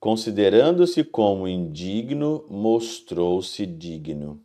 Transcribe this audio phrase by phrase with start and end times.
[0.00, 4.40] considerando-se como indigno, mostrou-se digno.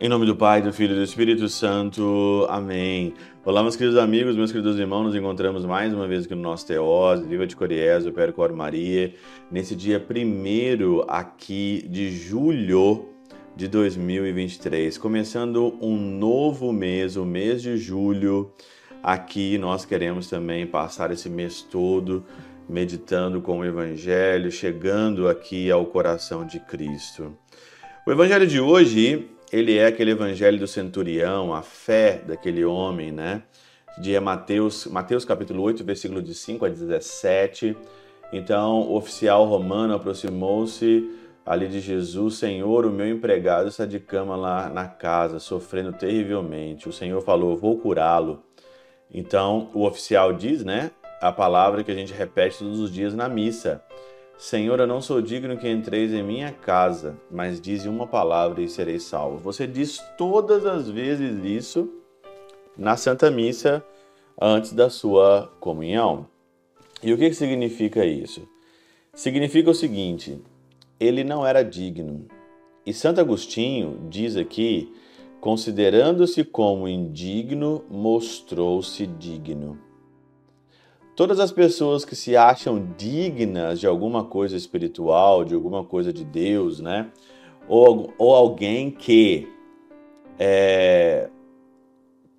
[0.00, 2.44] Em nome do Pai, do Filho e do Espírito Santo.
[2.50, 3.14] Amém.
[3.44, 5.04] Olá, meus queridos amigos, meus queridos irmãos.
[5.04, 9.14] Nos encontramos mais uma vez aqui no nosso Teós, Viva de Coriés, o Percor Maria,
[9.48, 13.11] nesse dia primeiro aqui de julho
[13.54, 18.50] de 2023, começando um novo mês, o mês de julho.
[19.02, 22.24] Aqui nós queremos também passar esse mês todo
[22.68, 27.36] meditando com o Evangelho, chegando aqui ao coração de Cristo.
[28.06, 33.42] O Evangelho de hoje ele é aquele evangelho do centurião, a fé daquele homem, né?
[33.98, 37.76] De Mateus, Mateus capítulo 8, versículo de 5 a 17.
[38.32, 41.06] Então, o oficial romano aproximou-se
[41.44, 46.88] ali de Jesus, Senhor, o meu empregado está de cama lá na casa, sofrendo terrivelmente.
[46.88, 48.42] O Senhor falou, vou curá-lo.
[49.12, 50.90] Então, o oficial diz, né,
[51.20, 53.82] a palavra que a gente repete todos os dias na missa.
[54.38, 58.68] Senhor, eu não sou digno que entreis em minha casa, mas dize uma palavra e
[58.68, 59.38] serei salvo.
[59.38, 61.88] Você diz todas as vezes isso
[62.76, 63.84] na Santa Missa
[64.40, 66.26] antes da sua comunhão.
[67.02, 68.48] E o que significa isso?
[69.14, 70.42] Significa o seguinte:
[71.02, 72.26] ele não era digno.
[72.84, 74.92] E Santo Agostinho diz aqui,
[75.40, 79.78] considerando-se como indigno, mostrou-se digno.
[81.14, 86.24] Todas as pessoas que se acham dignas de alguma coisa espiritual, de alguma coisa de
[86.24, 87.10] Deus, né?
[87.68, 89.46] Ou, ou alguém que
[90.38, 91.28] é,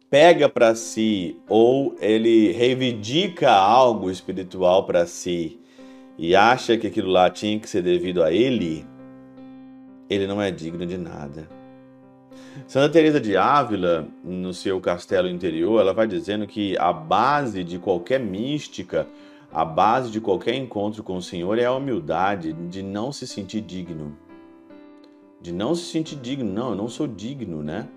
[0.09, 5.59] pega para si ou ele reivindica algo espiritual para si
[6.17, 8.85] e acha que aquilo lá tinha que ser devido a ele,
[10.09, 11.47] ele não é digno de nada.
[12.67, 17.79] Santa Teresa de Ávila, no seu castelo interior, ela vai dizendo que a base de
[17.79, 19.07] qualquer mística,
[19.51, 23.61] a base de qualquer encontro com o Senhor é a humildade de não se sentir
[23.61, 24.15] digno.
[25.41, 27.87] De não se sentir digno, não, eu não sou digno, né?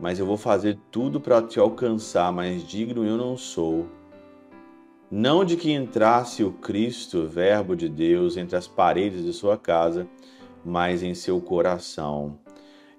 [0.00, 3.86] Mas eu vou fazer tudo para te alcançar, mas digno eu não sou.
[5.18, 10.06] Não de que entrasse o Cristo, Verbo de Deus, entre as paredes de sua casa,
[10.62, 12.38] mas em seu coração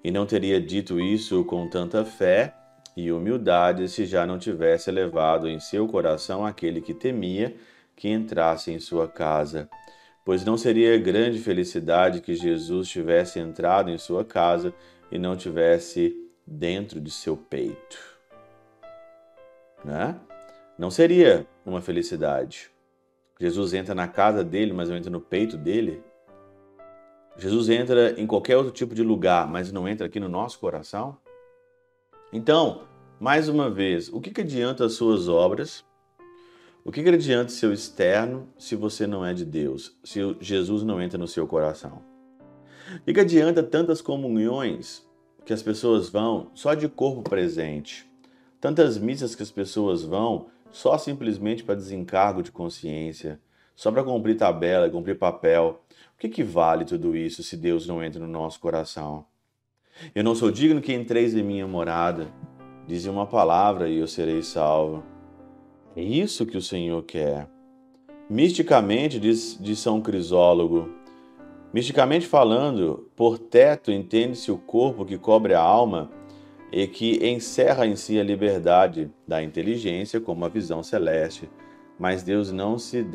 [0.03, 2.55] e não teria dito isso com tanta fé
[2.95, 7.55] e humildade se já não tivesse levado em seu coração aquele que temia
[7.95, 9.69] que entrasse em sua casa.
[10.25, 14.73] Pois não seria grande felicidade que Jesus tivesse entrado em sua casa
[15.11, 16.15] e não tivesse
[16.47, 18.17] dentro de seu peito.
[19.85, 20.15] Né?
[20.79, 22.69] Não seria uma felicidade.
[23.39, 26.01] Jesus entra na casa dele, mas não entra no peito dele.
[27.37, 31.17] Jesus entra em qualquer outro tipo de lugar, mas não entra aqui no nosso coração?
[32.33, 32.87] Então,
[33.19, 35.85] mais uma vez, o que, que adianta as suas obras?
[36.83, 41.01] O que, que adianta seu externo se você não é de Deus, se Jesus não
[41.01, 42.01] entra no seu coração?
[43.01, 45.05] O que, que adianta tantas comunhões
[45.45, 48.09] que as pessoas vão só de corpo presente?
[48.59, 53.39] Tantas missas que as pessoas vão só simplesmente para desencargo de consciência,
[53.75, 55.83] só para cumprir tabela, cumprir papel?
[56.15, 59.25] O que, que vale tudo isso se Deus não entra no nosso coração?
[60.13, 62.27] Eu não sou digno que entreis em minha morada.
[62.87, 65.03] Dize uma palavra e eu serei salvo.
[65.95, 67.47] É isso que o Senhor quer.
[68.29, 70.89] Misticamente, diz, diz São Crisólogo,
[71.73, 76.09] misticamente falando, por teto entende-se o corpo que cobre a alma
[76.71, 81.49] e que encerra em si a liberdade da inteligência como a visão celeste
[81.99, 83.05] mas Deus não se,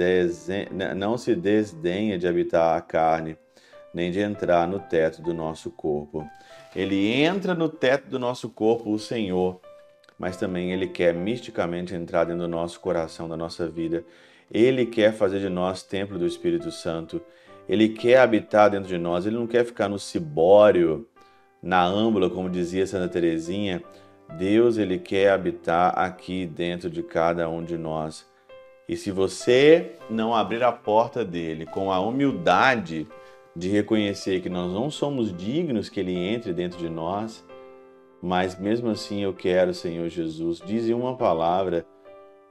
[0.97, 3.37] não se desdenha de habitar a carne,
[3.95, 6.27] nem de entrar no teto do nosso corpo.
[6.75, 9.61] Ele entra no teto do nosso corpo, o Senhor,
[10.19, 14.05] mas também Ele quer misticamente entrar dentro do nosso coração, da nossa vida.
[14.51, 17.23] Ele quer fazer de nós templo do Espírito Santo.
[17.69, 19.25] Ele quer habitar dentro de nós.
[19.25, 21.09] Ele não quer ficar no cibório,
[21.63, 23.83] na âmbula, como dizia Santa Teresinha.
[24.39, 28.27] Deus, Ele quer habitar aqui dentro de cada um de nós.
[28.89, 33.07] E se você não abrir a porta dele com a humildade
[33.55, 37.45] de reconhecer que nós não somos dignos que ele entre dentro de nós,
[38.21, 41.87] mas mesmo assim eu quero, Senhor Jesus, dize uma palavra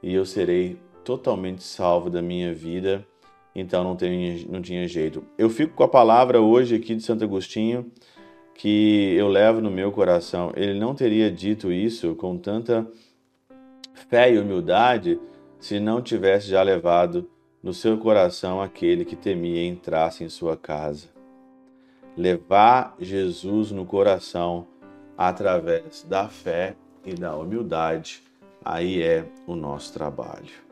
[0.02, 3.06] e eu serei totalmente salvo da minha vida.
[3.54, 5.24] Então não, tem, não tinha jeito.
[5.36, 7.90] Eu fico com a palavra hoje aqui de Santo Agostinho
[8.54, 10.52] que eu levo no meu coração.
[10.54, 12.86] Ele não teria dito isso com tanta
[14.08, 15.18] fé e humildade
[15.58, 17.28] se não tivesse já levado
[17.62, 21.08] no seu coração aquele que temia entrasse em sua casa.
[22.16, 24.66] levar Jesus no coração
[25.16, 28.22] através da fé e da humildade.
[28.64, 30.71] Aí é o nosso trabalho.